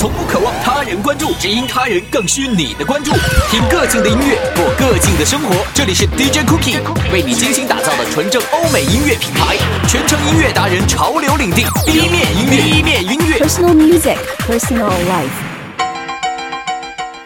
[0.00, 3.12] 从不渴望他人关注，只因他人更需你的关注。
[3.50, 5.54] 听个性的音乐，过个性的生活。
[5.74, 6.80] 这里是 DJ Cookie
[7.12, 13.44] 为你精心打造的纯正欧美音乐品牌，全程音乐达人潮流领地，B 面音乐，B 面音乐。
[13.44, 14.16] Personal music,
[14.48, 15.28] personal life.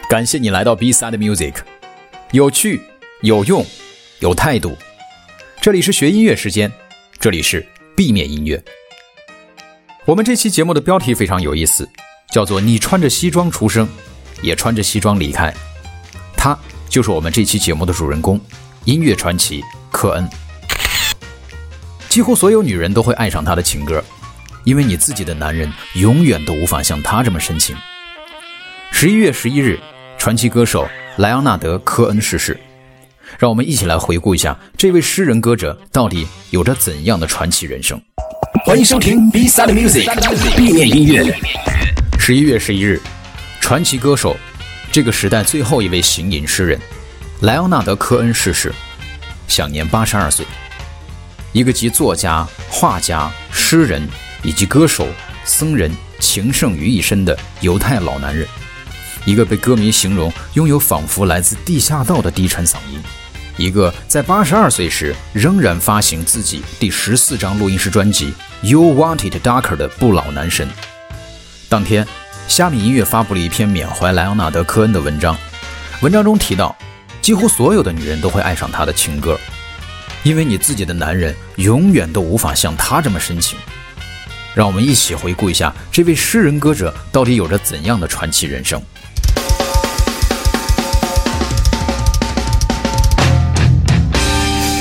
[0.09, 1.53] 感谢你来到 B Side Music，
[2.31, 2.81] 有趣、
[3.21, 3.65] 有用、
[4.19, 4.77] 有态度。
[5.61, 6.69] 这里是学音乐时间，
[7.21, 7.65] 这里是
[7.95, 8.61] B 面音乐。
[10.03, 11.87] 我们这期节目的标题非常有意思，
[12.35, 13.87] 叫做“你穿着西装出生，
[14.41, 15.53] 也穿着西装离开”。
[16.35, 16.53] 他
[16.89, 18.37] 就是我们这期节目的主人公，
[18.83, 20.29] 音乐传奇科恩。
[22.09, 24.03] 几乎所有女人都会爱上他的情歌，
[24.65, 27.73] 因为你自己的男人永远都无法像他这么深情。
[28.91, 29.79] 十一月十一日，
[30.17, 32.59] 传奇歌手莱昂纳德·科恩逝世。
[33.39, 37.97] 让我们一起来回顾一下这位诗人歌者到底有着怎样的传奇人生。
[38.65, 41.33] 欢迎收听 B Side Music，B 面音乐。
[42.27, 42.99] 十一月十一日，
[43.61, 44.35] 传奇歌手，
[44.91, 46.79] 这个时代最后一位行吟诗人
[47.41, 48.73] 莱昂纳德·科恩逝世，
[49.47, 50.43] 享年八十二岁。
[51.51, 54.01] 一个集作家、画家、诗人
[54.41, 55.07] 以及歌手、
[55.43, 58.47] 僧人、情圣于一身的犹太老男人，
[59.23, 62.99] 一个被歌迷形容拥有仿佛来自地下道的低沉嗓音，
[63.55, 68.33] 一个在八十二岁时仍然发行自己第十四张录音室专辑
[68.67, 70.67] 《You Want It Darker》的不老男神。
[71.75, 72.07] 当天，
[72.47, 75.35] 虾米音乐发布了一篇缅怀莱昂纳德·科恩的文章，
[75.99, 76.73] 文章中提到，
[77.21, 79.37] 几乎所有的女人都会爱上他的情歌，
[80.23, 83.59] 因为你自己的男人永远都无法像他这么深情。
[84.53, 88.81] 让我们一起回顾一下这位诗人歌者到底有着怎样的传奇人生。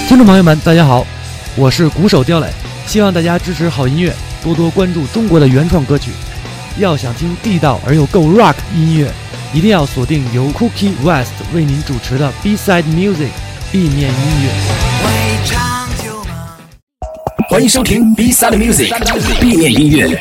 [0.07, 1.05] 听众朋友们，大家好，
[1.57, 2.49] 我是鼓手刁磊，
[2.87, 6.13] 希望大家支持好音乐，多多关注中国的原创歌曲。
[6.77, 9.09] 要想听地道而又够 rock 音乐，
[9.53, 13.29] 一定要锁定由 Cookie West 为您主持的 B Side Music
[13.71, 14.51] B 面音乐。
[17.49, 20.17] 欢迎收听 B Side Music，B 面音乐。《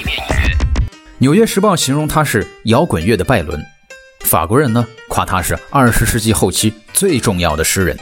[1.17, 3.59] 纽约时报》形容他是摇滚乐的拜伦，
[4.19, 7.97] 法国人呢夸他是二十世纪后期最重要的诗人。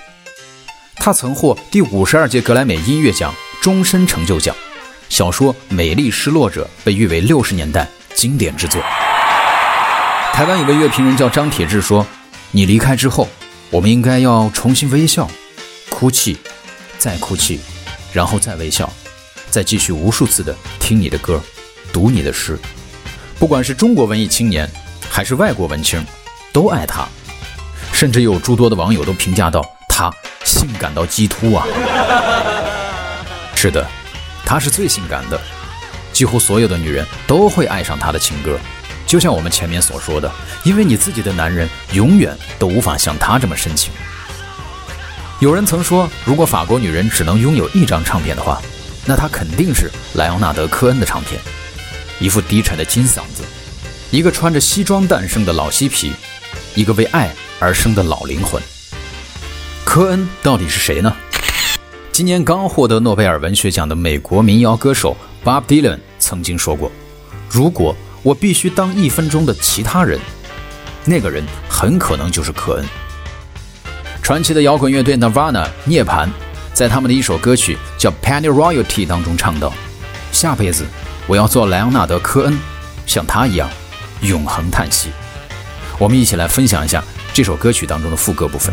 [0.97, 4.53] 他曾获第五十二届格莱美音乐奖终身成就奖，
[5.07, 8.81] 小说《美丽失落者》被誉为六十年代经典之作。
[10.33, 12.05] 台湾有个乐评人叫张铁志说
[12.51, 13.27] ：“你离开之后，
[13.69, 15.29] 我们应该要重新微笑，
[15.89, 16.37] 哭泣，
[16.97, 17.59] 再哭泣，
[18.13, 18.91] 然后再微笑，
[19.49, 21.41] 再继续无数次的听你的歌，
[21.91, 22.57] 读你的诗。
[23.37, 24.69] 不管是中国文艺青年，
[25.09, 26.03] 还是外国文青，
[26.53, 27.07] 都爱他。
[27.91, 30.09] 甚至有诸多的网友都评价到他
[30.45, 31.67] 性感到鸡突啊！
[33.55, 33.85] 是的，
[34.45, 35.39] 他是最性感的，
[36.11, 38.59] 几乎所有的女人都会爱上他的情歌。
[39.05, 40.31] 就像我们前面所说的，
[40.63, 43.91] 因为你自己的男人永远都无法像他这么深情。
[45.39, 48.61] 有人曾说，如果法国女人只能拥有一张唱片的话，
[49.05, 51.41] 那她肯定是莱昂纳德·科恩的唱片。
[52.19, 53.43] 一副低沉的金嗓子，
[54.11, 56.13] 一个穿着西装诞生的老嬉皮，
[56.75, 58.61] 一个为爱而生的老灵魂。
[59.83, 61.13] 科恩到底是谁呢？
[62.11, 66.91] 今年刚获得诺贝尔文学奖的美国民谣歌手 Bob Dylan 曾经说过
[67.49, 70.19] ：“如果我必须当一分钟的其他人，
[71.03, 72.85] 那个人很可能就是科恩。”
[74.21, 76.29] 传奇的摇滚乐队 Nirvana 涅槃，
[76.73, 79.73] 在他们的一首歌曲叫《Penny Royalty》当中唱道
[80.31, 80.85] ：“下辈子
[81.25, 82.57] 我要做莱昂纳德·科恩，
[83.07, 83.67] 像他一样
[84.21, 85.09] 永恒叹息。”
[85.97, 87.03] 我们一起来分享一下
[87.33, 88.71] 这首歌曲当中的副歌部分。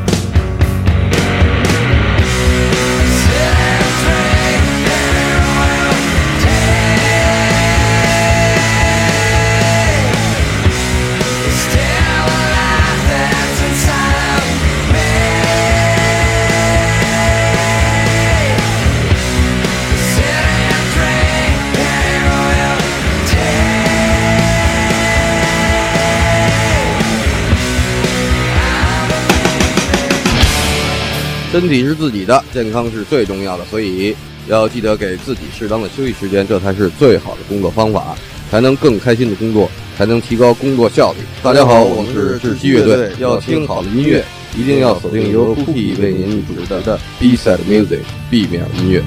[31.58, 34.14] 身体是自己的，健康是最重要的，所以
[34.46, 38.16] 要记得给自己适当的休息时间，这才是最好的工作方法，
[38.48, 41.18] 才能更开心的工作，才能提高工作效率。
[41.42, 44.24] 大家好，我们是窒息乐队，要听好的音乐，
[44.56, 49.02] 一定要锁定由 Cookie 为您主持的 B Side Music B 面音乐。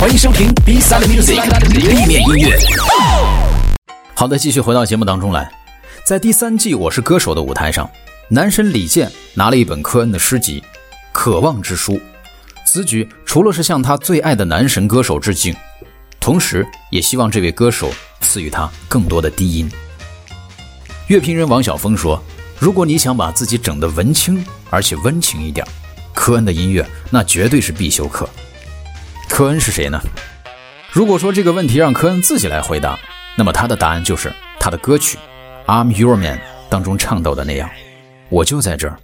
[0.00, 2.56] 欢迎收听 B Side Music，B 面音乐。
[4.14, 5.59] 好的，继续回到节目当中来。
[6.10, 7.88] 在第三季《我是歌手》的舞台上，
[8.28, 10.60] 男神李健拿了一本科恩的诗集
[11.12, 11.92] 《渴望之书》。
[12.66, 15.54] 此举除了是向他最爱的男神歌手致敬，
[16.18, 17.92] 同时也希望这位歌手
[18.22, 19.70] 赐予他更多的低音。
[21.06, 22.20] 乐评人王晓峰说
[22.58, 25.64] ：“如果你想把自己整得文青，而且温情一点，
[26.12, 28.28] 科恩的音乐那绝对是必修课。”
[29.30, 30.02] 科恩是谁呢？
[30.90, 32.98] 如果说这个问题让科恩自己来回答，
[33.38, 35.16] 那么他的答案就是他的歌曲
[35.66, 37.70] 《I'm Your Man》当中唱到的那样
[38.28, 38.96] ：“我就在这儿，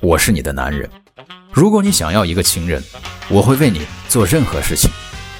[0.00, 0.88] 我是你的男人。
[1.52, 2.82] 如果你想要一个情人，
[3.28, 4.90] 我会为你做任何事情。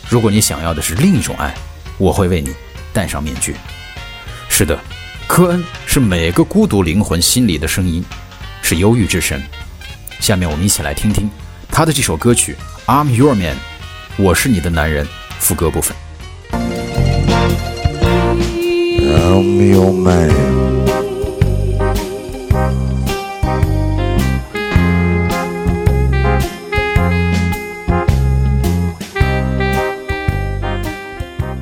[0.08, 1.54] 如果你想要的是另一种爱，
[1.98, 2.54] 我会为你
[2.92, 3.54] 戴上面具。”
[4.48, 4.78] 是的，
[5.26, 8.04] 科恩是每个孤独灵魂心里的声音，
[8.62, 9.42] 是忧郁之神。
[10.20, 11.30] 下面我们一起来听听
[11.68, 12.56] 他的这首歌曲
[12.90, 13.56] 《I'm Your Man》，
[14.16, 15.06] 我是你的男人。
[15.38, 15.94] 副歌部分。
[19.16, 20.30] I'm your man.“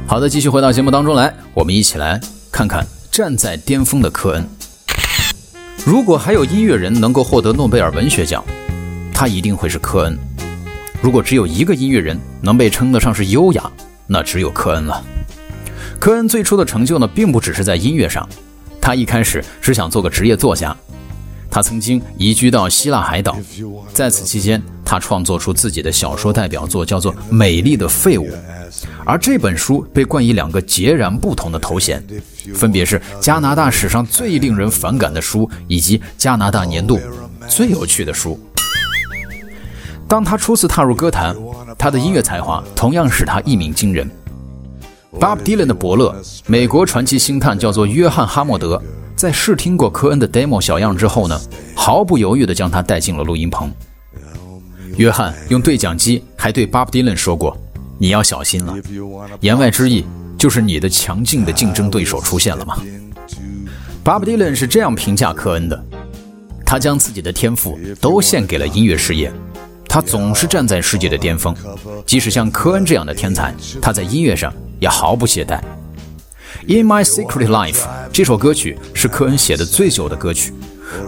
[0.06, 2.20] 好的，继续回到节目当中来，我们一起来
[2.52, 4.46] 看看站在巅峰的科恩。
[5.84, 8.42] 如果还有音乐人能够获得诺贝尔文学奖，
[9.12, 10.16] 他一定会是科恩。
[11.02, 13.70] 如果只有一个音乐人能被称得上是优雅，
[14.06, 15.04] 那只有科恩了。
[16.04, 18.28] 科恩最初的成就呢，并不只是在音乐上，
[18.78, 20.76] 他一开始只想做个职业作家。
[21.50, 23.38] 他曾经移居到希腊海岛，
[23.90, 28.28] 在此期间，他创作出自己的小说代表作，叫做《美丽的废物》。
[29.06, 32.04] 而这本书被冠以两个截然不同的头衔，
[32.52, 37.00] 分别是加拿大史上最令人反感的书，以及加拿大年度
[37.48, 38.38] 最有趣的书。
[40.06, 41.34] 当他初次踏入歌坛，
[41.78, 44.06] 他的音乐才华同样使他一鸣惊人。
[45.20, 46.14] Bob Dylan 的伯乐，
[46.46, 48.80] 美国传奇星探叫做约翰哈默德，
[49.16, 51.40] 在试听过科恩的 demo 小样之后呢，
[51.74, 53.70] 毫不犹豫地将他带进了录音棚。
[54.96, 57.56] 约翰用对讲机还对 Bob Dylan 说过
[57.98, 58.74] ：“你要小心了。”
[59.40, 60.04] 言外之意
[60.36, 62.76] 就是你的强劲的竞争对手出现了吗
[64.04, 65.84] ？Bob Dylan 是这样评价科恩的：
[66.66, 69.32] 他将自己的天赋都献给了音乐事业。
[69.88, 71.54] 他总是站在世界的巅峰，
[72.04, 74.52] 即使像科恩这样的天才，他在音乐上
[74.84, 75.58] 也毫不懈怠。
[76.68, 77.76] 《In My Secret Life》
[78.12, 80.52] 这首歌曲是科恩写的最久的歌曲。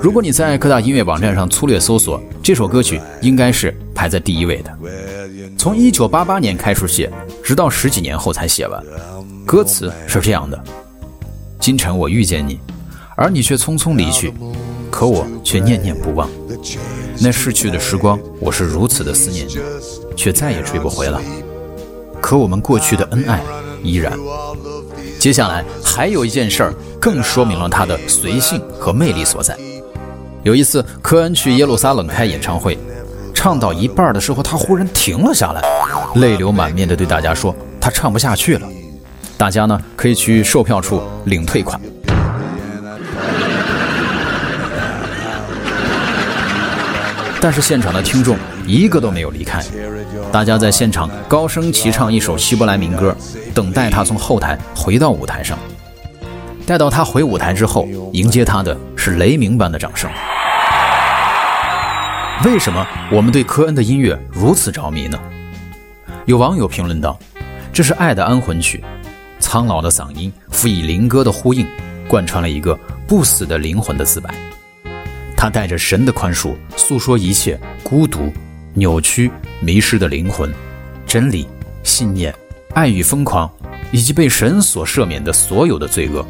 [0.00, 4.78] 如果你在各大音乐网站上粗略搜索，这首歌曲应该是排在第一位的。
[5.58, 7.12] 从1988年开始写，
[7.44, 8.82] 直到十几年后才写完。
[9.44, 10.58] 歌词是这样的：
[11.60, 12.58] 今晨我遇见你，
[13.14, 14.32] 而你却匆匆离去，
[14.90, 16.26] 可我却念念不忘。
[17.20, 19.58] 那逝去的时光，我是如此的思念你，
[20.16, 21.20] 却再也追不回了。
[22.22, 23.40] 可我们过去的恩爱
[23.86, 24.12] 依然。
[25.18, 29.56] 接下来还有一件事儿，更说明了他的随性和魅力所在。
[30.42, 32.78] 有一次，科恩去耶路撒冷开演唱会，
[33.34, 35.62] 唱到一半的时候，他忽然停了下来，
[36.16, 38.68] 泪流满面地对大家说：“他唱不下去了。”
[39.36, 41.80] 大家呢可以去售票处领退款。
[47.38, 49.62] 但是现场的听众一个都没有离开，
[50.32, 53.16] 大家在现场高声齐唱一首希伯来民歌，
[53.54, 55.56] 等待他从后台回到舞台上。
[56.66, 60.10] 待到他回舞台之后，迎接他的是雷鸣般的掌声。
[62.44, 65.18] 为什么我们对科恩的音乐如此着迷呢？
[66.24, 67.16] 有网友评论道
[67.72, 68.82] ：“这是爱的安魂曲，
[69.38, 71.64] 苍老的嗓音辅以灵歌的呼应，
[72.08, 74.34] 贯穿了一个不死的灵魂的自白。”
[75.36, 78.32] 他带着神的宽恕，诉说一切孤独、
[78.78, 79.30] 扭曲、
[79.60, 80.52] 迷失的灵魂、
[81.06, 81.48] 真理、
[81.82, 82.34] 信念、
[82.74, 83.50] 爱与疯狂，
[83.90, 86.22] 以及被神所赦免的所有的罪恶。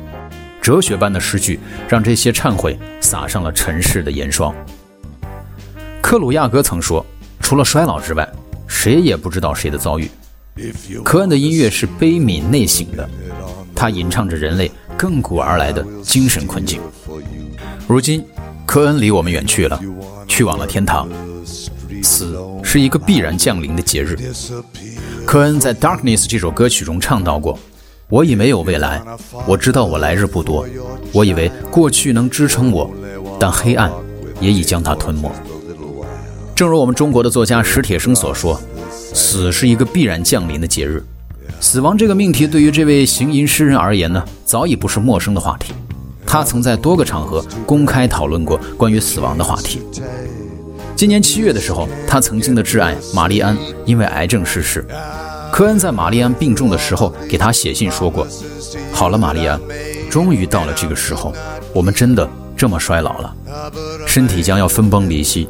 [0.62, 4.55] 哲学般的诗句，让这些忏悔撒上了尘世的盐霜。
[6.00, 7.05] 克鲁亚格曾说
[7.43, 8.29] ：“除了衰老之外，
[8.69, 10.09] 谁也不知道谁的遭遇。”
[11.05, 13.11] 科恩的音乐是悲悯内省的，
[13.75, 16.81] 他吟唱着人类亘古而来的精神困境。
[17.88, 18.25] 如今。
[18.67, 19.81] 科恩离我们远去了，
[20.26, 21.09] 去往了天堂。
[22.17, 24.17] 死是一个必然降临的节日。
[25.27, 27.59] 科恩在《Darkness》这首歌曲中唱到过
[28.09, 29.03] ：“我已没有未来，
[29.47, 30.67] 我知道我来日不多。
[31.13, 32.91] 我以为过去能支撑我，
[33.39, 33.93] 但黑暗
[34.41, 35.31] 也已将它吞没。”
[36.57, 38.59] 正如我们中国的作家史铁生所说
[38.91, 41.05] ：“死是一个必然降临的节日。”
[41.61, 45.75] 死亡这个命题对于这位行吟诗人而言呢，早已不是陌生的话题。
[46.25, 49.83] 他曾在多个场合公开讨论过关于死亡的话题。
[50.97, 54.83] 今年七月的时候，他曾经的挚爱玛丽安因为癌症逝世。
[55.53, 58.26] 科恩在玛丽安病重的时候给他写信说过
[58.93, 59.61] ：“好了，玛丽安，
[60.11, 61.35] 终于到了这个时候，
[61.75, 62.26] 我们真的
[62.57, 63.37] 这么衰老了，
[64.07, 65.47] 身体将要分崩离析。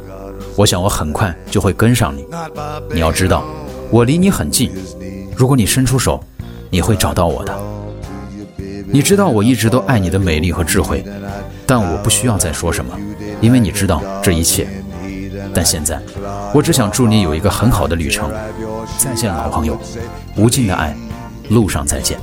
[0.57, 2.25] 我想我很快就会跟上你。
[2.91, 3.45] 你要知道，
[3.89, 4.69] 我离你很近，
[5.33, 6.21] 如果你伸出手，
[6.69, 7.57] 你会找到我的。
[8.85, 11.05] 你知道我一直都爱你的美丽和智慧，
[11.65, 12.93] 但我不需要再说什么，
[13.39, 14.67] 因为你知道这一切。
[15.57, 15.99] 但现在，
[16.53, 18.31] 我只想祝你有一个很好的旅程。
[18.99, 19.75] 再见，老朋友，
[20.35, 20.95] 无尽的爱，
[21.49, 22.19] 路上再见。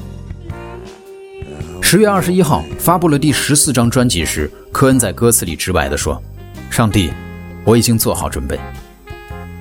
[1.83, 6.23] 十月二十一号发布了第十四张专辑时，科恩在歌词里直白地说
[6.71, 7.13] ：“上帝，
[7.65, 8.57] 我已经做好准备。”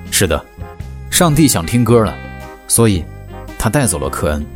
[0.08, 0.40] 是的，
[1.10, 2.14] 上帝想听歌了，
[2.68, 3.04] 所以，
[3.58, 4.46] 他带走了科恩。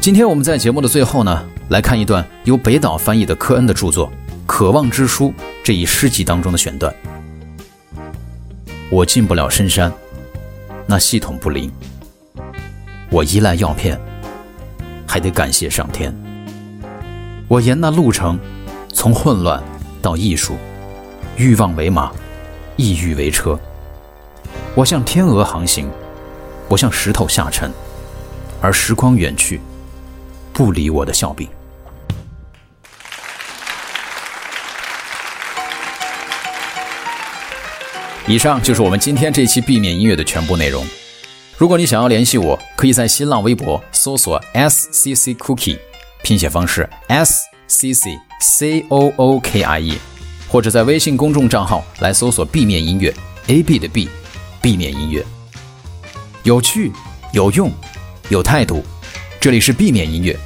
[0.00, 4.08] 今天我们在节目的最后呢，来看一段由北岛翻译的科恩的著作
[4.46, 5.28] 《渴望之书》
[5.62, 6.90] 这一诗集当中的选段。
[8.92, 9.92] 我进不了深山，
[10.84, 11.70] 那系统不灵。
[13.08, 13.96] 我依赖药片，
[15.06, 16.12] 还得感谢上天。
[17.46, 18.36] 我沿那路程，
[18.92, 19.62] 从混乱
[20.02, 20.56] 到艺术，
[21.36, 22.10] 欲望为马，
[22.76, 23.56] 意欲为车。
[24.74, 25.88] 我向天鹅航行，
[26.68, 27.70] 我向石头下沉，
[28.60, 29.60] 而时光远去。
[30.52, 31.48] 不理我的笑柄。
[38.28, 40.86] 以上就是我们今天这期避免音乐的全部内容。
[41.56, 45.78] 如果你想要联系我，可以在新浪微博搜索 S C C Cookie，
[46.22, 47.34] 拼写方式 S
[47.66, 49.98] C C C O O K I E，
[50.48, 53.12] 或者在微信公众账号来搜索 B 面音乐
[53.48, 55.24] A B 的 B，B 面音乐。
[56.44, 56.92] 有趣，
[57.32, 57.70] 有用，
[58.28, 58.84] 有态度，
[59.40, 60.38] 这里是避免音乐。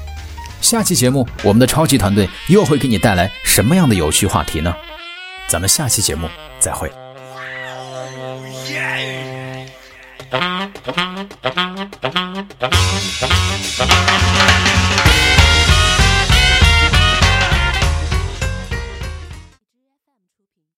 [0.60, 4.74] 下期节目，我们的超级团队又会给你带来什么样的有趣话题呢？
[5.46, 6.28] 咱们下期节目
[6.58, 6.90] 再会。
[8.66, 9.68] Yeah.